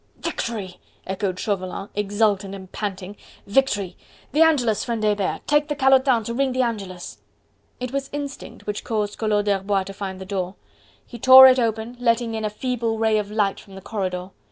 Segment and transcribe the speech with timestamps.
[0.17, 3.15] "Victory!" echoed Chauvelin, exultant and panting,
[3.45, 3.95] "victory!!
[4.31, 5.45] The Angelus, friend Hebert!
[5.45, 7.19] Take the calotin to ring the Angelus!!!"
[7.79, 10.55] It was instinct which caused Collot d'Herbois to find the door;
[11.05, 14.31] he tore it open, letting in a feeble ray of light from the corridor.